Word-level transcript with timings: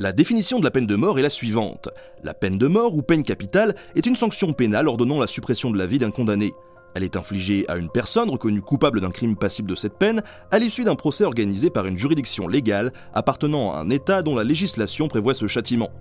La 0.00 0.12
définition 0.12 0.58
de 0.58 0.64
la 0.64 0.72
peine 0.72 0.88
de 0.88 0.96
mort 0.96 1.20
est 1.20 1.22
la 1.22 1.30
suivante. 1.30 1.88
La 2.24 2.34
peine 2.34 2.58
de 2.58 2.66
mort 2.66 2.96
ou 2.96 3.02
peine 3.02 3.22
capitale 3.22 3.76
est 3.94 4.06
une 4.06 4.16
sanction 4.16 4.52
pénale 4.52 4.88
ordonnant 4.88 5.20
la 5.20 5.28
suppression 5.28 5.70
de 5.70 5.78
la 5.78 5.86
vie 5.86 6.00
d'un 6.00 6.10
condamné. 6.10 6.52
Elle 6.96 7.04
est 7.04 7.16
infligée 7.16 7.64
à 7.68 7.76
une 7.76 7.88
personne 7.88 8.28
reconnue 8.28 8.60
coupable 8.60 9.00
d'un 9.00 9.12
crime 9.12 9.36
passible 9.36 9.70
de 9.70 9.76
cette 9.76 9.96
peine 9.96 10.24
à 10.50 10.58
l'issue 10.58 10.82
d'un 10.82 10.96
procès 10.96 11.22
organisé 11.22 11.70
par 11.70 11.86
une 11.86 11.96
juridiction 11.96 12.48
légale 12.48 12.92
appartenant 13.12 13.72
à 13.72 13.78
un 13.78 13.90
État 13.90 14.22
dont 14.22 14.34
la 14.34 14.42
législation 14.42 15.06
prévoit 15.06 15.32
ce 15.32 15.46
châtiment. 15.46 15.92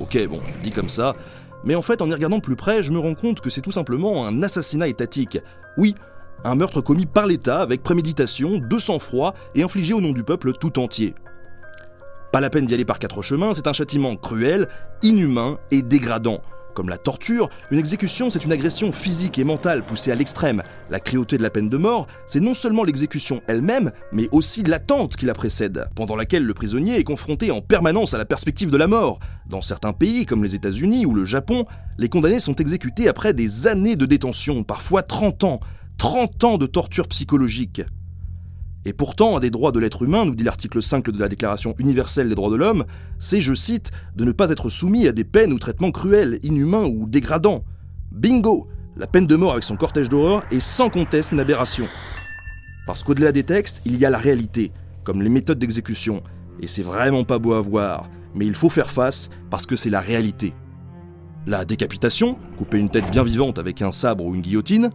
Ok, 0.00 0.26
bon, 0.26 0.40
dit 0.62 0.70
comme 0.70 0.88
ça, 0.88 1.14
mais 1.64 1.74
en 1.74 1.82
fait 1.82 2.00
en 2.00 2.08
y 2.08 2.14
regardant 2.14 2.40
plus 2.40 2.56
près, 2.56 2.82
je 2.82 2.92
me 2.92 2.98
rends 2.98 3.14
compte 3.14 3.42
que 3.42 3.50
c'est 3.50 3.60
tout 3.60 3.70
simplement 3.70 4.26
un 4.26 4.42
assassinat 4.42 4.88
étatique. 4.88 5.38
Oui, 5.76 5.94
un 6.44 6.54
meurtre 6.54 6.80
commis 6.80 7.06
par 7.06 7.26
l'État 7.26 7.60
avec 7.60 7.82
préméditation, 7.82 8.58
de 8.58 8.78
sang-froid 8.78 9.34
et 9.54 9.62
infligé 9.62 9.92
au 9.92 10.00
nom 10.00 10.12
du 10.12 10.24
peuple 10.24 10.54
tout 10.54 10.78
entier. 10.78 11.14
Pas 12.34 12.40
la 12.40 12.50
peine 12.50 12.66
d'y 12.66 12.74
aller 12.74 12.84
par 12.84 12.98
quatre 12.98 13.22
chemins, 13.22 13.54
c'est 13.54 13.68
un 13.68 13.72
châtiment 13.72 14.16
cruel, 14.16 14.66
inhumain 15.02 15.56
et 15.70 15.82
dégradant. 15.82 16.42
Comme 16.74 16.88
la 16.88 16.98
torture, 16.98 17.48
une 17.70 17.78
exécution 17.78 18.28
c'est 18.28 18.44
une 18.44 18.50
agression 18.50 18.90
physique 18.90 19.38
et 19.38 19.44
mentale 19.44 19.84
poussée 19.84 20.10
à 20.10 20.16
l'extrême. 20.16 20.60
La 20.90 20.98
cruauté 20.98 21.38
de 21.38 21.44
la 21.44 21.50
peine 21.50 21.68
de 21.68 21.76
mort, 21.76 22.08
c'est 22.26 22.40
non 22.40 22.52
seulement 22.52 22.82
l'exécution 22.82 23.40
elle-même, 23.46 23.92
mais 24.10 24.28
aussi 24.32 24.64
l'attente 24.64 25.14
qui 25.14 25.26
la 25.26 25.32
précède, 25.32 25.86
pendant 25.94 26.16
laquelle 26.16 26.44
le 26.44 26.54
prisonnier 26.54 26.98
est 26.98 27.04
confronté 27.04 27.52
en 27.52 27.60
permanence 27.60 28.14
à 28.14 28.18
la 28.18 28.24
perspective 28.24 28.72
de 28.72 28.78
la 28.78 28.88
mort. 28.88 29.20
Dans 29.48 29.62
certains 29.62 29.92
pays, 29.92 30.26
comme 30.26 30.42
les 30.42 30.56
États-Unis 30.56 31.06
ou 31.06 31.14
le 31.14 31.24
Japon, 31.24 31.66
les 31.98 32.08
condamnés 32.08 32.40
sont 32.40 32.56
exécutés 32.56 33.06
après 33.06 33.32
des 33.32 33.68
années 33.68 33.94
de 33.94 34.06
détention, 34.06 34.64
parfois 34.64 35.04
30 35.04 35.44
ans. 35.44 35.60
30 35.98 36.42
ans 36.42 36.58
de 36.58 36.66
torture 36.66 37.06
psychologique. 37.06 37.82
Et 38.86 38.92
pourtant, 38.92 39.36
un 39.36 39.40
des 39.40 39.50
droits 39.50 39.72
de 39.72 39.78
l'être 39.78 40.02
humain, 40.02 40.24
nous 40.24 40.34
dit 40.34 40.44
l'article 40.44 40.82
5 40.82 41.10
de 41.10 41.18
la 41.18 41.28
Déclaration 41.28 41.74
universelle 41.78 42.28
des 42.28 42.34
droits 42.34 42.50
de 42.50 42.56
l'homme, 42.56 42.84
c'est, 43.18 43.40
je 43.40 43.54
cite, 43.54 43.90
de 44.14 44.24
ne 44.24 44.32
pas 44.32 44.50
être 44.50 44.68
soumis 44.68 45.08
à 45.08 45.12
des 45.12 45.24
peines 45.24 45.52
ou 45.52 45.58
traitements 45.58 45.90
cruels, 45.90 46.38
inhumains 46.42 46.84
ou 46.84 47.06
dégradants. 47.06 47.64
Bingo 48.12 48.68
La 48.96 49.06
peine 49.06 49.26
de 49.26 49.36
mort 49.36 49.52
avec 49.52 49.64
son 49.64 49.76
cortège 49.76 50.08
d'horreur 50.08 50.42
est 50.50 50.60
sans 50.60 50.90
conteste 50.90 51.32
une 51.32 51.40
aberration. 51.40 51.88
Parce 52.86 53.02
qu'au-delà 53.02 53.32
des 53.32 53.44
textes, 53.44 53.80
il 53.86 53.96
y 53.96 54.04
a 54.04 54.10
la 54.10 54.18
réalité, 54.18 54.70
comme 55.02 55.22
les 55.22 55.30
méthodes 55.30 55.58
d'exécution. 55.58 56.22
Et 56.60 56.66
c'est 56.66 56.82
vraiment 56.82 57.24
pas 57.24 57.38
beau 57.38 57.54
à 57.54 57.60
voir, 57.60 58.10
mais 58.34 58.44
il 58.44 58.54
faut 58.54 58.68
faire 58.68 58.90
face 58.90 59.30
parce 59.48 59.64
que 59.64 59.76
c'est 59.76 59.90
la 59.90 60.00
réalité. 60.00 60.52
La 61.46 61.64
décapitation, 61.64 62.38
couper 62.56 62.78
une 62.78 62.90
tête 62.90 63.10
bien 63.10 63.22
vivante 63.22 63.58
avec 63.58 63.82
un 63.82 63.90
sabre 63.90 64.24
ou 64.24 64.34
une 64.34 64.42
guillotine. 64.42 64.90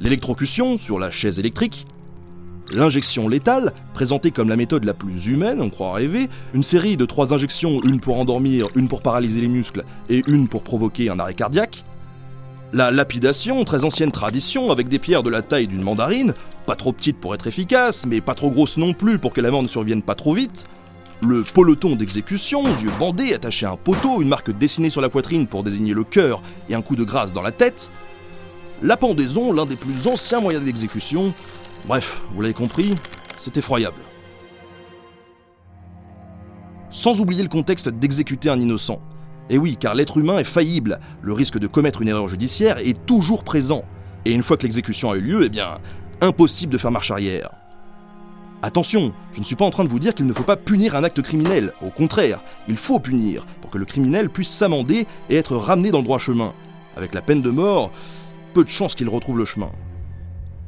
L'électrocution 0.00 0.76
sur 0.76 0.98
la 0.98 1.10
chaise 1.10 1.38
électrique, 1.38 1.86
L'injection 2.74 3.28
létale, 3.28 3.72
présentée 3.92 4.32
comme 4.32 4.48
la 4.48 4.56
méthode 4.56 4.82
la 4.82 4.94
plus 4.94 5.28
humaine, 5.28 5.60
on 5.60 5.70
croit 5.70 5.92
rêver, 5.92 6.28
une 6.54 6.64
série 6.64 6.96
de 6.96 7.04
trois 7.04 7.32
injections, 7.32 7.80
une 7.84 8.00
pour 8.00 8.18
endormir, 8.18 8.66
une 8.74 8.88
pour 8.88 9.00
paralyser 9.00 9.40
les 9.40 9.46
muscles 9.46 9.84
et 10.08 10.24
une 10.26 10.48
pour 10.48 10.64
provoquer 10.64 11.08
un 11.08 11.20
arrêt 11.20 11.34
cardiaque. 11.34 11.84
La 12.72 12.90
lapidation, 12.90 13.62
très 13.62 13.84
ancienne 13.84 14.10
tradition, 14.10 14.72
avec 14.72 14.88
des 14.88 14.98
pierres 14.98 15.22
de 15.22 15.30
la 15.30 15.40
taille 15.40 15.68
d'une 15.68 15.82
mandarine, 15.82 16.34
pas 16.66 16.74
trop 16.74 16.92
petite 16.92 17.18
pour 17.18 17.32
être 17.32 17.46
efficace, 17.46 18.06
mais 18.08 18.20
pas 18.20 18.34
trop 18.34 18.50
grosse 18.50 18.76
non 18.76 18.92
plus 18.92 19.20
pour 19.20 19.32
que 19.32 19.40
la 19.40 19.52
mort 19.52 19.62
ne 19.62 19.68
survienne 19.68 20.02
pas 20.02 20.16
trop 20.16 20.34
vite. 20.34 20.64
Le 21.22 21.44
peloton 21.44 21.94
d'exécution, 21.94 22.64
yeux 22.64 22.90
bandés, 22.98 23.34
attaché 23.34 23.66
à 23.66 23.70
un 23.70 23.76
poteau, 23.76 24.20
une 24.20 24.28
marque 24.28 24.50
dessinée 24.50 24.90
sur 24.90 25.00
la 25.00 25.10
poitrine 25.10 25.46
pour 25.46 25.62
désigner 25.62 25.94
le 25.94 26.02
cœur 26.02 26.42
et 26.68 26.74
un 26.74 26.82
coup 26.82 26.96
de 26.96 27.04
grâce 27.04 27.32
dans 27.32 27.42
la 27.42 27.52
tête. 27.52 27.92
La 28.82 28.96
pendaison, 28.96 29.52
l'un 29.52 29.64
des 29.64 29.76
plus 29.76 30.08
anciens 30.08 30.40
moyens 30.40 30.64
d'exécution, 30.64 31.32
Bref, 31.86 32.22
vous 32.32 32.40
l'avez 32.40 32.54
compris, 32.54 32.94
c'est 33.36 33.56
effroyable. 33.58 34.00
Sans 36.88 37.20
oublier 37.20 37.42
le 37.42 37.48
contexte 37.48 37.88
d'exécuter 37.88 38.48
un 38.48 38.58
innocent. 38.58 39.02
Et 39.50 39.58
oui, 39.58 39.76
car 39.76 39.94
l'être 39.94 40.16
humain 40.16 40.38
est 40.38 40.44
faillible, 40.44 40.98
le 41.20 41.34
risque 41.34 41.58
de 41.58 41.66
commettre 41.66 42.00
une 42.00 42.08
erreur 42.08 42.28
judiciaire 42.28 42.78
est 42.78 43.04
toujours 43.04 43.44
présent. 43.44 43.84
Et 44.24 44.32
une 44.32 44.42
fois 44.42 44.56
que 44.56 44.62
l'exécution 44.62 45.10
a 45.10 45.16
eu 45.16 45.20
lieu, 45.20 45.44
eh 45.44 45.50
bien, 45.50 45.78
impossible 46.22 46.72
de 46.72 46.78
faire 46.78 46.90
marche 46.90 47.10
arrière. 47.10 47.50
Attention, 48.62 49.12
je 49.32 49.40
ne 49.40 49.44
suis 49.44 49.56
pas 49.56 49.66
en 49.66 49.70
train 49.70 49.84
de 49.84 49.90
vous 49.90 49.98
dire 49.98 50.14
qu'il 50.14 50.24
ne 50.24 50.32
faut 50.32 50.42
pas 50.42 50.56
punir 50.56 50.96
un 50.96 51.04
acte 51.04 51.20
criminel, 51.20 51.74
au 51.82 51.90
contraire, 51.90 52.40
il 52.66 52.78
faut 52.78 52.98
punir, 52.98 53.44
pour 53.60 53.70
que 53.70 53.76
le 53.76 53.84
criminel 53.84 54.30
puisse 54.30 54.48
s'amender 54.48 55.06
et 55.28 55.36
être 55.36 55.56
ramené 55.56 55.90
dans 55.90 55.98
le 55.98 56.04
droit 56.04 56.18
chemin. 56.18 56.54
Avec 56.96 57.12
la 57.12 57.20
peine 57.20 57.42
de 57.42 57.50
mort, 57.50 57.90
peu 58.54 58.64
de 58.64 58.70
chances 58.70 58.94
qu'il 58.94 59.10
retrouve 59.10 59.36
le 59.36 59.44
chemin. 59.44 59.70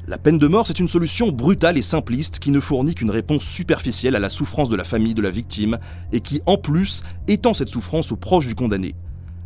La 0.08 0.18
peine 0.18 0.38
de 0.38 0.46
mort, 0.46 0.68
c'est 0.68 0.78
une 0.78 0.86
solution 0.86 1.32
brutale 1.32 1.76
et 1.76 1.82
simpliste 1.82 2.38
qui 2.38 2.52
ne 2.52 2.60
fournit 2.60 2.94
qu'une 2.94 3.10
réponse 3.10 3.42
superficielle 3.42 4.14
à 4.14 4.20
la 4.20 4.30
souffrance 4.30 4.68
de 4.68 4.76
la 4.76 4.84
famille 4.84 5.14
de 5.14 5.22
la 5.22 5.30
victime 5.30 5.78
et 6.12 6.20
qui, 6.20 6.40
en 6.46 6.58
plus, 6.58 7.02
étend 7.26 7.54
cette 7.54 7.68
souffrance 7.68 8.12
aux 8.12 8.16
proches 8.16 8.46
du 8.46 8.54
condamné. 8.54 8.94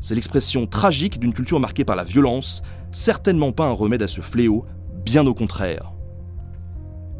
C'est 0.00 0.15
l'expression 0.15 0.66
tragique 0.66 1.19
d'une 1.19 1.32
culture 1.32 1.60
marquée 1.60 1.87
par 1.87 1.97
la 1.97 2.04
violence, 2.04 2.60
certainement 2.93 3.53
pas 3.53 3.65
un 3.65 3.72
remède 3.72 4.03
à 4.03 4.06
ce 4.06 4.20
fléau, 4.20 4.66
bien 5.03 5.26
au 5.26 5.32
contraire. 5.32 5.93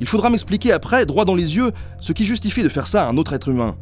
Il 0.00 0.06
faudra 0.06 0.28
m'expliquer 0.28 0.72
après, 0.72 1.06
droit 1.06 1.24
dans 1.24 1.34
les 1.34 1.56
yeux, 1.56 1.72
ce 1.98 2.12
qui 2.12 2.26
justifie 2.26 2.62
de 2.62 2.68
faire 2.68 2.86
ça 2.86 3.06
à 3.06 3.08
un 3.08 3.16
autre 3.16 3.32
être 3.32 3.48
humain. 3.48 3.78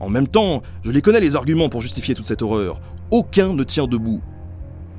En 0.00 0.10
même 0.10 0.28
temps, 0.28 0.60
je 0.82 0.90
les 0.90 1.00
connais 1.00 1.20
les 1.20 1.34
arguments 1.34 1.70
pour 1.70 1.80
justifier 1.80 2.14
toute 2.14 2.26
cette 2.26 2.42
horreur. 2.42 2.78
Aucun 3.10 3.54
ne 3.54 3.64
tient 3.64 3.86
debout. 3.86 4.20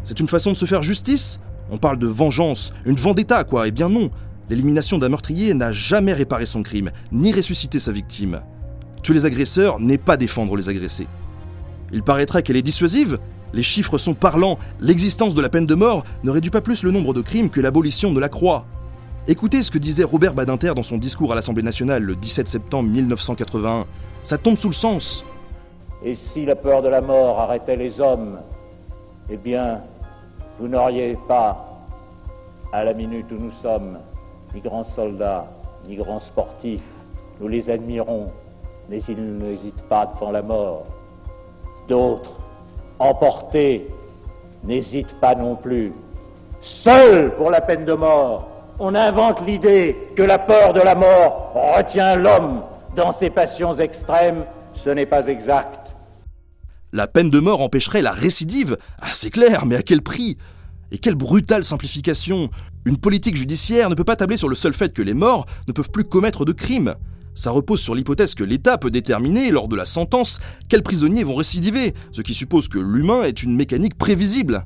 C'est 0.03 0.19
une 0.19 0.27
façon 0.27 0.51
de 0.51 0.57
se 0.57 0.65
faire 0.65 0.81
justice 0.81 1.39
on 1.71 1.77
parle 1.77 1.97
de 1.97 2.07
vengeance, 2.07 2.73
une 2.85 2.95
vendetta 2.95 3.43
quoi, 3.43 3.67
eh 3.67 3.71
bien 3.71 3.89
non. 3.89 4.09
L'élimination 4.49 4.97
d'un 4.97 5.09
meurtrier 5.09 5.53
n'a 5.53 5.71
jamais 5.71 6.13
réparé 6.13 6.45
son 6.45 6.63
crime, 6.63 6.91
ni 7.11 7.31
ressuscité 7.31 7.79
sa 7.79 7.91
victime. 7.91 8.41
Tuer 9.03 9.13
les 9.13 9.25
agresseurs 9.25 9.79
n'est 9.79 9.99
pas 9.99 10.17
défendre 10.17 10.55
les 10.55 10.69
agressés. 10.69 11.07
Il 11.91 12.03
paraîtrait 12.03 12.43
qu'elle 12.43 12.57
est 12.57 12.61
dissuasive 12.61 13.19
Les 13.53 13.63
chiffres 13.63 13.97
sont 13.97 14.13
parlants, 14.13 14.59
l'existence 14.79 15.33
de 15.33 15.41
la 15.41 15.49
peine 15.49 15.65
de 15.65 15.75
mort 15.75 16.03
ne 16.23 16.31
réduit 16.31 16.51
pas 16.51 16.61
plus 16.61 16.83
le 16.83 16.91
nombre 16.91 17.13
de 17.13 17.21
crimes 17.21 17.49
que 17.49 17.61
l'abolition 17.61 18.11
de 18.11 18.19
la 18.19 18.29
croix. 18.29 18.65
Écoutez 19.27 19.61
ce 19.61 19.71
que 19.71 19.77
disait 19.77 20.03
Robert 20.03 20.33
Badinter 20.33 20.73
dans 20.75 20.83
son 20.83 20.97
discours 20.97 21.31
à 21.31 21.35
l'Assemblée 21.35 21.63
nationale 21.63 22.03
le 22.03 22.15
17 22.15 22.47
septembre 22.47 22.89
1981. 22.89 23.85
Ça 24.23 24.37
tombe 24.37 24.55
sous 24.55 24.69
le 24.69 24.73
sens. 24.73 25.25
Et 26.03 26.15
si 26.15 26.45
la 26.45 26.55
peur 26.55 26.81
de 26.81 26.89
la 26.89 27.01
mort 27.01 27.39
arrêtait 27.39 27.75
les 27.75 27.99
hommes, 27.99 28.39
eh 29.29 29.37
bien, 29.37 29.81
vous 30.59 30.67
n'auriez 30.67 31.17
pas, 31.27 31.55
à 32.73 32.83
la 32.83 32.93
minute 32.93 33.27
où 33.31 33.35
nous 33.35 33.51
sommes, 33.61 33.97
ni 34.53 34.59
grands 34.59 34.83
soldats, 34.95 35.45
ni 35.87 35.95
grands 35.95 36.19
sportifs. 36.19 36.83
Nous 37.39 37.47
les 37.47 37.69
admirons, 37.69 38.29
mais 38.89 38.99
ils 39.07 39.37
n'hésitent 39.37 39.87
pas 39.87 40.05
devant 40.13 40.31
la 40.31 40.41
mort. 40.41 40.83
D'autres, 41.87 42.35
emportés, 42.99 43.87
n'hésitent 44.63 45.17
pas 45.21 45.33
non 45.33 45.55
plus. 45.55 45.93
Seuls 46.59 47.31
pour 47.37 47.49
la 47.49 47.61
peine 47.61 47.85
de 47.85 47.93
mort, 47.93 48.49
on 48.79 48.93
invente 48.95 49.41
l'idée 49.45 49.95
que 50.15 50.23
la 50.23 50.39
peur 50.39 50.73
de 50.73 50.81
la 50.81 50.95
mort 50.95 51.53
retient 51.53 52.17
l'homme 52.17 52.63
dans 52.95 53.13
ses 53.13 53.29
passions 53.29 53.73
extrêmes. 53.73 54.43
Ce 54.73 54.89
n'est 54.89 55.05
pas 55.05 55.25
exact. 55.27 55.88
La 56.91 57.07
peine 57.07 57.29
de 57.29 57.39
mort 57.39 57.61
empêcherait 57.61 58.01
la 58.01 58.13
récidive 58.13 58.75
Ah, 58.99 59.09
c'est 59.11 59.29
clair, 59.29 59.67
mais 59.67 59.75
à 59.75 59.83
quel 59.83 60.01
prix? 60.01 60.37
Et 60.91 60.97
quelle 60.97 61.13
brutale 61.13 61.63
simplification 61.63 62.49
Une 62.83 62.97
politique 62.97 63.35
judiciaire 63.35 63.91
ne 63.91 63.95
peut 63.95 64.03
pas 64.03 64.15
tabler 64.15 64.37
sur 64.37 64.49
le 64.49 64.55
seul 64.55 64.73
fait 64.73 64.91
que 64.91 65.03
les 65.03 65.13
morts 65.13 65.45
ne 65.67 65.73
peuvent 65.73 65.91
plus 65.91 66.03
commettre 66.03 66.45
de 66.45 66.51
crimes. 66.51 66.95
Ça 67.35 67.51
repose 67.51 67.79
sur 67.79 67.93
l'hypothèse 67.93 68.33
que 68.33 68.43
l'État 68.43 68.79
peut 68.79 68.89
déterminer, 68.89 69.51
lors 69.51 69.67
de 69.67 69.75
la 69.75 69.85
sentence, 69.85 70.39
quels 70.67 70.81
prisonniers 70.81 71.23
vont 71.23 71.35
récidiver, 71.35 71.93
ce 72.11 72.23
qui 72.23 72.33
suppose 72.33 72.67
que 72.67 72.79
l'humain 72.79 73.21
est 73.23 73.43
une 73.43 73.55
mécanique 73.55 73.95
prévisible. 73.95 74.65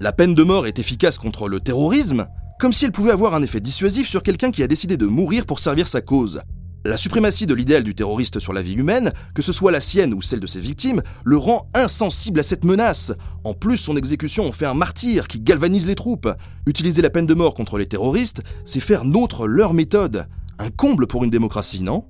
La 0.00 0.12
peine 0.12 0.34
de 0.34 0.42
mort 0.42 0.66
est 0.66 0.80
efficace 0.80 1.18
contre 1.18 1.48
le 1.48 1.60
terrorisme, 1.60 2.26
comme 2.58 2.72
si 2.72 2.84
elle 2.84 2.92
pouvait 2.92 3.12
avoir 3.12 3.34
un 3.36 3.42
effet 3.42 3.60
dissuasif 3.60 4.08
sur 4.08 4.24
quelqu'un 4.24 4.50
qui 4.50 4.64
a 4.64 4.66
décidé 4.66 4.96
de 4.96 5.06
mourir 5.06 5.46
pour 5.46 5.60
servir 5.60 5.86
sa 5.86 6.00
cause. 6.00 6.42
La 6.88 6.96
suprématie 6.96 7.44
de 7.44 7.52
l'idéal 7.52 7.84
du 7.84 7.94
terroriste 7.94 8.40
sur 8.40 8.54
la 8.54 8.62
vie 8.62 8.72
humaine, 8.72 9.12
que 9.34 9.42
ce 9.42 9.52
soit 9.52 9.70
la 9.70 9.82
sienne 9.82 10.14
ou 10.14 10.22
celle 10.22 10.40
de 10.40 10.46
ses 10.46 10.58
victimes, 10.58 11.02
le 11.22 11.36
rend 11.36 11.68
insensible 11.74 12.40
à 12.40 12.42
cette 12.42 12.64
menace. 12.64 13.12
En 13.44 13.52
plus, 13.52 13.76
son 13.76 13.94
exécution 13.94 14.46
en 14.46 14.52
fait 14.52 14.64
un 14.64 14.72
martyr 14.72 15.28
qui 15.28 15.38
galvanise 15.38 15.86
les 15.86 15.94
troupes. 15.94 16.30
Utiliser 16.66 17.02
la 17.02 17.10
peine 17.10 17.26
de 17.26 17.34
mort 17.34 17.52
contre 17.52 17.76
les 17.76 17.86
terroristes, 17.86 18.40
c'est 18.64 18.80
faire 18.80 19.04
nôtre 19.04 19.46
leur 19.46 19.74
méthode. 19.74 20.28
Un 20.58 20.70
comble 20.70 21.06
pour 21.06 21.24
une 21.24 21.30
démocratie, 21.30 21.82
non? 21.82 22.06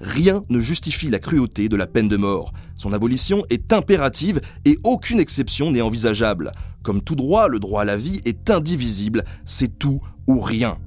Rien 0.00 0.42
ne 0.48 0.58
justifie 0.58 1.08
la 1.08 1.20
cruauté 1.20 1.68
de 1.68 1.76
la 1.76 1.86
peine 1.86 2.08
de 2.08 2.16
mort. 2.16 2.52
Son 2.76 2.92
abolition 2.92 3.44
est 3.48 3.72
impérative 3.72 4.40
et 4.64 4.76
aucune 4.82 5.20
exception 5.20 5.70
n'est 5.70 5.82
envisageable. 5.82 6.50
Comme 6.82 7.00
tout 7.00 7.14
droit, 7.14 7.46
le 7.46 7.60
droit 7.60 7.82
à 7.82 7.84
la 7.84 7.96
vie 7.96 8.20
est 8.24 8.50
indivisible, 8.50 9.22
c'est 9.44 9.78
tout 9.78 10.00
ou 10.26 10.40
rien. 10.40 10.78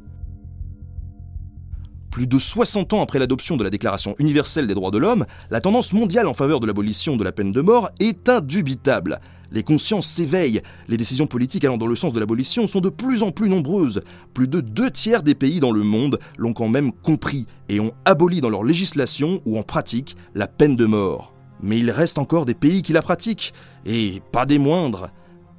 Plus 2.14 2.28
de 2.28 2.38
60 2.38 2.94
ans 2.94 3.02
après 3.02 3.18
l'adoption 3.18 3.58
de 3.58 3.64
la 3.64 3.72
Déclaration 3.72 4.14
universelle 4.20 4.68
des 4.68 4.76
droits 4.76 4.92
de 4.92 5.00
l'homme, 5.00 5.26
la 5.50 5.62
tendance 5.62 5.94
mondiale 5.94 6.28
en 6.28 6.36
faveur 6.36 6.60
de 6.60 6.68
l'abolition 6.68 7.18
de 7.18 7.24
la 7.24 7.32
peine 7.32 7.52
de 7.52 7.60
mort 7.60 7.90
est 8.00 8.30
indubitable. 8.30 9.20
Les 9.52 9.64
consciences 9.64 10.06
s'éveillent, 10.06 10.62
les 10.88 10.98
décisions 10.98 11.26
politiques 11.26 11.66
allant 11.66 11.80
dans 11.80 11.88
le 11.88 11.96
sens 11.96 12.14
de 12.14 12.20
l'abolition 12.20 12.68
sont 12.68 12.82
de 12.82 12.90
plus 12.90 13.24
en 13.24 13.32
plus 13.32 13.50
nombreuses. 13.50 14.02
Plus 14.36 14.48
de 14.48 14.62
deux 14.62 14.92
tiers 14.92 15.24
des 15.24 15.34
pays 15.34 15.60
dans 15.60 15.72
le 15.72 15.82
monde 15.82 16.20
l'ont 16.38 16.54
quand 16.54 16.68
même 16.68 16.92
compris 16.92 17.48
et 17.68 17.80
ont 17.80 17.94
aboli 18.06 18.42
dans 18.42 18.50
leur 18.52 18.64
législation 18.64 19.42
ou 19.46 19.58
en 19.58 19.64
pratique 19.64 20.16
la 20.36 20.46
peine 20.46 20.76
de 20.76 20.86
mort. 20.86 21.34
Mais 21.64 21.80
il 21.80 21.90
reste 21.90 22.20
encore 22.20 22.46
des 22.46 22.54
pays 22.54 22.84
qui 22.84 22.94
la 22.94 23.02
pratiquent, 23.02 23.56
et 23.88 24.22
pas 24.32 24.46
des 24.46 24.60
moindres. 24.60 25.10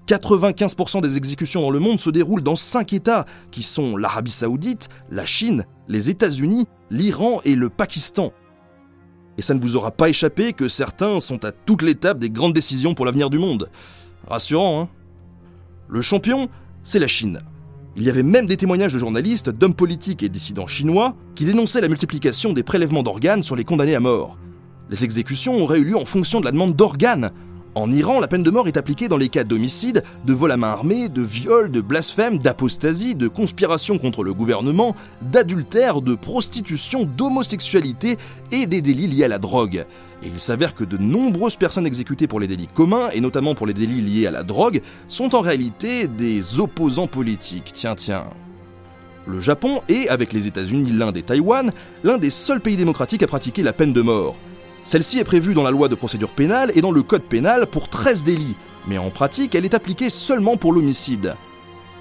95% 0.06 1.00
des 1.00 1.16
exécutions 1.16 1.62
dans 1.62 1.70
le 1.70 1.78
monde 1.78 1.98
se 1.98 2.10
déroulent 2.10 2.42
dans 2.42 2.56
5 2.56 2.92
États, 2.92 3.24
qui 3.50 3.62
sont 3.62 3.96
l'Arabie 3.96 4.30
saoudite, 4.30 4.88
la 5.10 5.24
Chine, 5.24 5.64
les 5.88 6.10
États-Unis, 6.10 6.66
l'Iran 6.90 7.40
et 7.44 7.54
le 7.54 7.70
Pakistan. 7.70 8.32
Et 9.38 9.42
ça 9.42 9.54
ne 9.54 9.60
vous 9.60 9.76
aura 9.76 9.90
pas 9.90 10.08
échappé 10.08 10.52
que 10.52 10.68
certains 10.68 11.20
sont 11.20 11.44
à 11.44 11.52
toute 11.52 11.82
l'étape 11.82 12.18
des 12.18 12.30
grandes 12.30 12.52
décisions 12.52 12.94
pour 12.94 13.04
l'avenir 13.04 13.30
du 13.30 13.38
monde. 13.38 13.70
Rassurant, 14.28 14.82
hein? 14.82 14.88
Le 15.88 16.00
champion, 16.00 16.48
c'est 16.82 16.98
la 16.98 17.06
Chine. 17.06 17.40
Il 17.96 18.02
y 18.02 18.10
avait 18.10 18.22
même 18.22 18.46
des 18.46 18.56
témoignages 18.56 18.92
de 18.92 18.98
journalistes, 18.98 19.50
d'hommes 19.50 19.74
politiques 19.74 20.22
et 20.22 20.28
dissidents 20.28 20.66
chinois 20.66 21.14
qui 21.34 21.44
dénonçaient 21.44 21.80
la 21.80 21.88
multiplication 21.88 22.52
des 22.52 22.62
prélèvements 22.62 23.02
d'organes 23.02 23.42
sur 23.42 23.56
les 23.56 23.64
condamnés 23.64 23.94
à 23.94 24.00
mort. 24.00 24.36
Les 24.90 25.04
exécutions 25.04 25.60
auraient 25.62 25.78
eu 25.78 25.84
lieu 25.84 25.96
en 25.96 26.04
fonction 26.04 26.40
de 26.40 26.44
la 26.44 26.52
demande 26.52 26.74
d'organes, 26.74 27.30
en 27.74 27.90
Iran, 27.90 28.20
la 28.20 28.28
peine 28.28 28.44
de 28.44 28.50
mort 28.50 28.68
est 28.68 28.76
appliquée 28.76 29.08
dans 29.08 29.16
les 29.16 29.28
cas 29.28 29.42
d'homicide, 29.42 30.04
de 30.24 30.32
vol 30.32 30.52
à 30.52 30.56
main 30.56 30.68
armée, 30.68 31.08
de 31.08 31.22
viol, 31.22 31.70
de 31.70 31.80
blasphème, 31.80 32.38
d'apostasie, 32.38 33.16
de 33.16 33.26
conspiration 33.26 33.98
contre 33.98 34.22
le 34.22 34.32
gouvernement, 34.32 34.94
d'adultère, 35.22 36.00
de 36.00 36.14
prostitution, 36.14 37.04
d'homosexualité 37.04 38.16
et 38.52 38.66
des 38.66 38.80
délits 38.80 39.08
liés 39.08 39.24
à 39.24 39.28
la 39.28 39.38
drogue. 39.38 39.86
Et 40.22 40.28
il 40.28 40.38
s'avère 40.38 40.74
que 40.74 40.84
de 40.84 40.96
nombreuses 40.96 41.56
personnes 41.56 41.86
exécutées 41.86 42.28
pour 42.28 42.38
les 42.38 42.46
délits 42.46 42.68
communs, 42.68 43.10
et 43.12 43.20
notamment 43.20 43.56
pour 43.56 43.66
les 43.66 43.74
délits 43.74 44.00
liés 44.00 44.26
à 44.28 44.30
la 44.30 44.44
drogue, 44.44 44.80
sont 45.08 45.34
en 45.34 45.40
réalité 45.40 46.06
des 46.06 46.60
opposants 46.60 47.08
politiques. 47.08 47.72
Tiens, 47.74 47.96
tiens. 47.96 48.26
Le 49.26 49.40
Japon 49.40 49.80
est, 49.88 50.08
avec 50.08 50.32
les 50.32 50.46
États-Unis, 50.46 50.92
l'Inde 50.92 51.16
et 51.16 51.22
Taïwan, 51.22 51.72
l'un 52.04 52.18
des 52.18 52.30
seuls 52.30 52.60
pays 52.60 52.76
démocratiques 52.76 53.22
à 53.24 53.26
pratiquer 53.26 53.62
la 53.62 53.72
peine 53.72 53.92
de 53.92 54.02
mort. 54.02 54.36
Celle-ci 54.84 55.18
est 55.18 55.24
prévue 55.24 55.54
dans 55.54 55.62
la 55.62 55.70
loi 55.70 55.88
de 55.88 55.94
procédure 55.94 56.30
pénale 56.30 56.70
et 56.74 56.82
dans 56.82 56.92
le 56.92 57.02
code 57.02 57.22
pénal 57.22 57.66
pour 57.66 57.88
13 57.88 58.22
délits, 58.22 58.54
mais 58.86 58.98
en 58.98 59.08
pratique, 59.08 59.54
elle 59.54 59.64
est 59.64 59.72
appliquée 59.72 60.10
seulement 60.10 60.58
pour 60.58 60.74
l'homicide. 60.74 61.34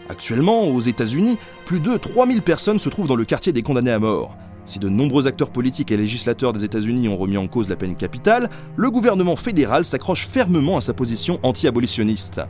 Actuellement, 0.10 0.64
aux 0.64 0.82
États-Unis, 0.82 1.38
plus 1.66 1.80
de 1.80 1.96
3000 1.96 2.42
personnes 2.42 2.80
se 2.80 2.90
trouvent 2.90 3.08
dans 3.08 3.16
le 3.16 3.24
quartier 3.24 3.54
des 3.54 3.62
condamnés 3.62 3.92
à 3.92 4.00
mort. 4.00 4.36
Si 4.66 4.80
de 4.80 4.90
nombreux 4.90 5.28
acteurs 5.28 5.50
politiques 5.50 5.92
et 5.92 5.98
législateurs 5.98 6.52
des 6.52 6.66
États-Unis 6.66 7.08
ont 7.08 7.16
remis 7.16 7.38
en 7.38 7.48
cause 7.48 7.70
la 7.70 7.78
peine 7.78 7.96
capitale, 7.96 8.50
le 8.76 8.92
gouvernement 8.92 9.38
fédéral 9.38 9.86
s'accroche 9.86 10.28
fermement 10.28 10.76
à 10.76 10.82
sa 10.82 10.94
position 10.94 11.40
anti-abolitionniste. 11.44 12.42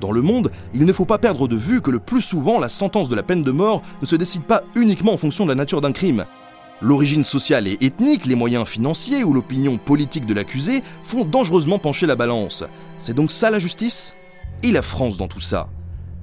Dans 0.00 0.12
le 0.12 0.22
monde, 0.22 0.50
il 0.74 0.84
ne 0.84 0.92
faut 0.92 1.04
pas 1.04 1.18
perdre 1.18 1.46
de 1.46 1.56
vue 1.56 1.82
que 1.82 1.90
le 1.90 2.00
plus 2.00 2.22
souvent, 2.22 2.58
la 2.58 2.70
sentence 2.70 3.10
de 3.10 3.14
la 3.14 3.22
peine 3.22 3.44
de 3.44 3.52
mort 3.52 3.82
ne 4.00 4.06
se 4.06 4.16
décide 4.16 4.42
pas 4.42 4.62
uniquement 4.74 5.12
en 5.12 5.18
fonction 5.18 5.44
de 5.44 5.50
la 5.50 5.54
nature 5.54 5.80
d'un 5.82 5.92
crime, 5.92 6.24
L'origine 6.82 7.22
sociale 7.22 7.68
et 7.68 7.78
ethnique, 7.80 8.26
les 8.26 8.34
moyens 8.34 8.66
financiers 8.66 9.22
ou 9.22 9.32
l'opinion 9.32 9.78
politique 9.78 10.26
de 10.26 10.34
l'accusé 10.34 10.82
font 11.04 11.24
dangereusement 11.24 11.78
pencher 11.78 12.06
la 12.06 12.16
balance. 12.16 12.64
C'est 12.98 13.14
donc 13.14 13.30
ça 13.30 13.52
la 13.52 13.60
justice? 13.60 14.14
Et 14.64 14.72
la 14.72 14.82
France 14.82 15.16
dans 15.16 15.28
tout 15.28 15.38
ça? 15.38 15.68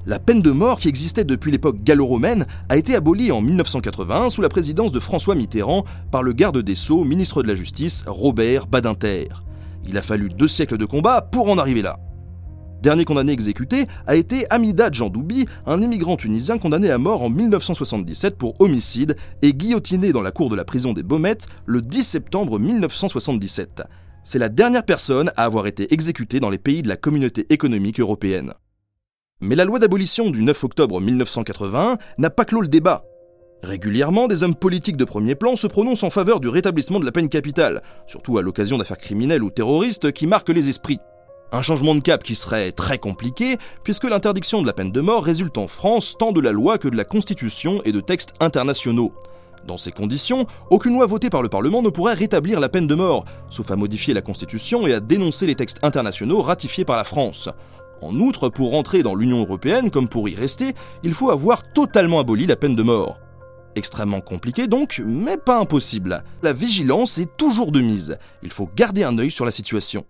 La 0.06 0.19
peine 0.19 0.41
de 0.41 0.51
mort 0.51 0.81
qui 0.81 0.89
existait 0.89 1.23
depuis 1.23 1.51
l'époque 1.51 1.81
gallo-romaine 1.81 2.45
a 2.67 2.75
été 2.75 2.94
abolie 2.94 3.31
en 3.31 3.39
1981 3.39 4.29
sous 4.29 4.41
la 4.41 4.50
présidence 4.50 4.91
de 4.91 5.00
François 5.00 5.35
Mitterrand 5.35 5.85
par 6.11 6.23
le 6.23 6.33
garde 6.33 6.57
des 6.57 6.75
Sceaux, 6.75 7.06
ministre 7.06 7.41
de 7.41 7.47
la 7.47 7.56
Justice, 7.56 8.03
Robert 8.06 8.67
Badinter. 8.67 9.29
Il 9.88 9.97
a 9.97 10.01
fallu 10.01 10.27
deux 10.27 10.50
siècles 10.50 10.77
de 10.77 10.85
combat 10.85 11.21
pour 11.21 11.50
en 11.50 11.57
arriver 11.57 11.81
là. 11.81 12.00
Dernier 12.81 13.04
condamné 13.04 13.34
exécuté 13.34 13.88
a 14.08 14.16
été 14.16 14.46
Amida 14.50 14.90
Djandoubi, 14.90 15.46
un 15.66 15.81
immigrant 15.81 16.16
tunisien 16.16 16.58
condamné 16.58 16.90
à 16.90 16.98
mort 16.98 17.24
en 17.24 17.30
1977 17.30 18.38
pour 18.38 18.60
homicide 18.62 19.18
et 19.42 19.54
guillotiné 19.54 20.14
dans 20.14 20.22
la 20.22 20.31
cour 20.31 20.50
de 20.50 20.56
la 20.56 20.64
prison 20.64 20.94
des 20.94 21.04
Baumettes 21.04 21.48
le 21.66 21.81
10 21.81 22.04
septembre 22.04 22.58
1977. 22.58 23.84
C'est 24.24 24.40
la 24.40 24.48
dernière 24.48 24.86
personne 24.86 25.30
à 25.36 25.44
avoir 25.44 25.68
été 25.68 25.94
exécutée 25.94 26.40
dans 26.40 26.50
les 26.50 26.58
pays 26.58 26.81
de 26.81 26.88
la 26.88 26.96
communauté 26.96 27.46
économique 27.50 28.00
européenne. 28.00 28.54
Mais 29.42 29.56
la 29.56 29.66
loi 29.66 29.80
d'abolition 29.80 30.30
du 30.30 30.42
9 30.42 30.64
octobre 30.64 31.02
1981 31.02 31.98
n'a 32.18 32.30
pas 32.30 32.46
clos 32.46 32.62
le 32.62 32.70
débat. 32.70 33.04
Régulièrement, 33.62 34.30
des 34.30 34.44
hommes 34.44 34.56
politiques 34.56 34.96
de 34.96 35.04
premier 35.04 35.36
plan 35.36 35.58
se 35.58 35.68
prononcent 35.68 36.06
en 36.06 36.10
faveur 36.10 36.40
du 36.40 36.48
rétablissement 36.48 37.02
de 37.02 37.06
la 37.06 37.12
peine 37.12 37.28
capitale, 37.28 37.81
surtout 38.08 38.38
à 38.38 38.42
l'occasion 38.42 38.78
d'affaires 38.78 38.98
criminelles 38.98 39.44
ou 39.44 39.50
terroristes 39.50 40.14
qui 40.14 40.28
marquent 40.28 40.50
les 40.50 40.70
esprits. 40.70 41.00
Un 41.51 41.63
changement 41.63 41.96
de 41.96 42.01
cap 42.01 42.24
qui 42.24 42.36
serait 42.36 42.72
très 42.72 43.00
compliqué, 43.00 43.57
puisque 43.84 44.04
l'interdiction 44.04 44.62
de 44.62 44.68
la 44.68 44.74
peine 44.74 44.92
de 44.92 45.01
mort 45.01 45.24
résulte 45.24 45.57
en 45.57 45.68
France 45.68 46.16
tant 46.18 46.31
de 46.31 46.42
la 46.42 46.51
loi 46.51 46.78
que 46.78 46.88
de 46.88 46.96
la 46.96 47.06
Constitution 47.06 47.81
et 47.86 47.92
de 47.92 48.01
textes 48.01 48.34
internationaux. 48.40 49.13
Dans 49.66 49.78
ces 49.78 49.92
conditions, 49.92 50.46
aucune 50.69 50.94
loi 50.94 51.07
votée 51.07 51.31
par 51.31 51.42
le 51.42 51.50
Parlement 51.50 51.81
ne 51.81 51.90
pourrait 51.90 52.13
rétablir 52.13 52.60
la 52.60 52.69
peine 52.69 52.86
de 52.86 52.94
mort, 52.94 53.25
sauf 53.50 53.72
à 53.72 53.75
modifier 53.75 54.13
la 54.13 54.22
Constitution 54.22 54.86
et 54.86 54.94
à 54.94 55.00
dénoncer 55.00 55.48
les 55.48 55.56
textes 55.56 55.80
internationaux 55.81 56.44
ratifiés 56.44 56.86
par 56.86 56.98
la 56.98 57.04
France. 57.04 57.50
En 58.04 58.16
outre, 58.19 58.50
pour 58.50 58.75
entrer 58.75 59.02
dans 59.02 59.16
l'Union 59.16 59.40
européenne 59.40 59.90
comme 59.90 60.07
pour 60.07 60.30
y 60.30 60.36
rester, 60.36 60.74
il 61.04 61.16
faut 61.16 61.31
avoir 61.31 61.63
totalement 61.63 62.19
aboli 62.19 62.45
la 62.45 62.57
peine 62.57 62.75
de 62.75 62.84
mort. 62.84 63.18
Extrêmement 63.75 64.22
compliqué 64.22 64.68
donc, 64.68 65.02
mais 65.04 65.38
pas 65.38 65.60
impossible. 65.60 66.24
La 66.44 66.54
vigilance 66.54 67.18
est 67.18 67.38
toujours 67.38 67.72
de 67.72 67.81
mise. 67.81 68.18
Il 68.44 68.52
faut 68.52 68.69
garder 68.75 69.04
un 69.04 69.18
œil 69.18 69.31
sur 69.31 69.45
la 69.45 69.52
situation. 69.52 70.06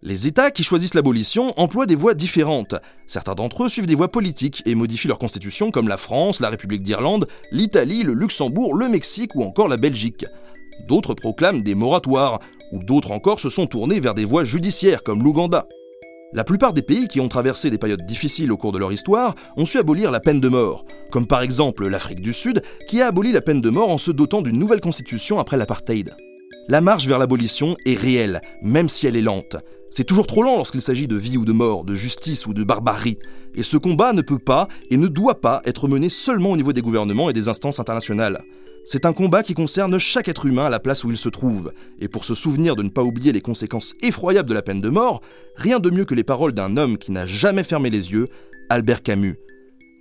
Les 0.00 0.28
États 0.28 0.52
qui 0.52 0.62
choisissent 0.62 0.94
l'abolition 0.94 1.52
emploient 1.56 1.86
des 1.86 1.96
voies 1.96 2.14
différentes. 2.14 2.76
Certains 3.08 3.34
d'entre 3.34 3.64
eux 3.64 3.68
suivent 3.68 3.86
des 3.86 3.96
voies 3.96 4.06
politiques 4.06 4.62
et 4.64 4.76
modifient 4.76 5.08
leur 5.08 5.18
constitution 5.18 5.72
comme 5.72 5.88
la 5.88 5.96
France, 5.96 6.38
la 6.38 6.50
République 6.50 6.84
d'Irlande, 6.84 7.26
l'Italie, 7.50 8.04
le 8.04 8.12
Luxembourg, 8.12 8.76
le 8.76 8.88
Mexique 8.88 9.34
ou 9.34 9.42
encore 9.42 9.66
la 9.66 9.76
Belgique. 9.76 10.24
D'autres 10.86 11.14
proclament 11.14 11.64
des 11.64 11.74
moratoires, 11.74 12.38
ou 12.70 12.78
d'autres 12.78 13.10
encore 13.10 13.40
se 13.40 13.50
sont 13.50 13.66
tournés 13.66 13.98
vers 13.98 14.14
des 14.14 14.24
voies 14.24 14.44
judiciaires 14.44 15.02
comme 15.02 15.24
l'Ouganda. 15.24 15.66
La 16.32 16.44
plupart 16.44 16.74
des 16.74 16.82
pays 16.82 17.08
qui 17.08 17.20
ont 17.20 17.28
traversé 17.28 17.68
des 17.68 17.78
périodes 17.78 18.06
difficiles 18.06 18.52
au 18.52 18.56
cours 18.56 18.70
de 18.70 18.78
leur 18.78 18.92
histoire 18.92 19.34
ont 19.56 19.64
su 19.64 19.78
abolir 19.78 20.12
la 20.12 20.20
peine 20.20 20.40
de 20.40 20.48
mort, 20.48 20.84
comme 21.10 21.26
par 21.26 21.42
exemple 21.42 21.88
l'Afrique 21.88 22.20
du 22.20 22.32
Sud 22.32 22.62
qui 22.86 23.02
a 23.02 23.08
aboli 23.08 23.32
la 23.32 23.40
peine 23.40 23.60
de 23.60 23.70
mort 23.70 23.90
en 23.90 23.98
se 23.98 24.12
dotant 24.12 24.42
d'une 24.42 24.58
nouvelle 24.58 24.80
constitution 24.80 25.40
après 25.40 25.56
l'apartheid. 25.56 26.14
La 26.70 26.82
marche 26.82 27.06
vers 27.06 27.18
l'abolition 27.18 27.76
est 27.86 27.98
réelle, 27.98 28.42
même 28.62 28.90
si 28.90 29.06
elle 29.06 29.16
est 29.16 29.22
lente. 29.22 29.56
C'est 29.90 30.04
toujours 30.04 30.26
trop 30.26 30.42
lent 30.42 30.56
lorsqu'il 30.56 30.82
s'agit 30.82 31.08
de 31.08 31.16
vie 31.16 31.38
ou 31.38 31.46
de 31.46 31.52
mort, 31.52 31.82
de 31.82 31.94
justice 31.94 32.46
ou 32.46 32.52
de 32.52 32.62
barbarie. 32.62 33.18
Et 33.54 33.62
ce 33.62 33.78
combat 33.78 34.12
ne 34.12 34.20
peut 34.20 34.38
pas 34.38 34.68
et 34.90 34.98
ne 34.98 35.08
doit 35.08 35.40
pas 35.40 35.62
être 35.64 35.88
mené 35.88 36.10
seulement 36.10 36.50
au 36.50 36.58
niveau 36.58 36.74
des 36.74 36.82
gouvernements 36.82 37.30
et 37.30 37.32
des 37.32 37.48
instances 37.48 37.80
internationales. 37.80 38.44
C'est 38.84 39.06
un 39.06 39.14
combat 39.14 39.42
qui 39.42 39.54
concerne 39.54 39.98
chaque 39.98 40.28
être 40.28 40.44
humain 40.44 40.66
à 40.66 40.70
la 40.70 40.78
place 40.78 41.04
où 41.04 41.10
il 41.10 41.16
se 41.16 41.30
trouve. 41.30 41.72
Et 42.00 42.08
pour 42.08 42.26
se 42.26 42.34
souvenir 42.34 42.76
de 42.76 42.82
ne 42.82 42.90
pas 42.90 43.02
oublier 43.02 43.32
les 43.32 43.40
conséquences 43.40 43.94
effroyables 44.02 44.48
de 44.50 44.54
la 44.54 44.62
peine 44.62 44.82
de 44.82 44.90
mort, 44.90 45.22
rien 45.56 45.78
de 45.78 45.88
mieux 45.88 46.04
que 46.04 46.14
les 46.14 46.22
paroles 46.22 46.52
d'un 46.52 46.76
homme 46.76 46.98
qui 46.98 47.12
n'a 47.12 47.26
jamais 47.26 47.64
fermé 47.64 47.88
les 47.88 48.12
yeux, 48.12 48.28
Albert 48.68 49.02
Camus. 49.02 49.36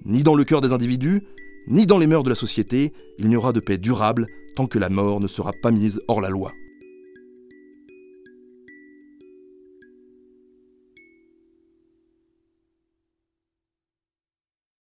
Ni 0.05 0.21
dans 0.21 0.35
le 0.35 0.43
cœur 0.43 0.59
des 0.59 0.73
individus, 0.73 1.21
ni 1.67 1.85
dans 1.85 1.97
les 1.97 2.07
mœurs 2.07 2.23
de 2.23 2.29
la 2.29 2.35
société, 2.35 2.91
il 3.19 3.29
n'y 3.29 3.37
aura 3.37 3.53
de 3.53 3.61
paix 3.61 3.77
durable 3.77 4.27
tant 4.57 4.65
que 4.65 4.79
la 4.79 4.89
mort 4.89 5.19
ne 5.19 5.27
sera 5.27 5.51
pas 5.61 5.71
mise 5.71 6.01
hors 6.07 6.19
la 6.19 6.29
loi. 6.29 6.51